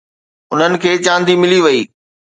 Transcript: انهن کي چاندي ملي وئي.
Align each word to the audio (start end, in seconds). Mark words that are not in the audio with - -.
انهن 0.51 0.73
کي 0.81 0.91
چاندي 1.05 1.33
ملي 1.41 1.59
وئي. 1.65 1.81